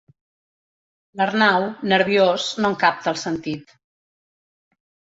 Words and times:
L'Arnau, 1.21 1.67
nerviós, 1.93 2.49
no 2.65 2.73
en 2.75 2.81
capta 2.87 3.15
el 3.15 3.23
sentit. 3.29 3.79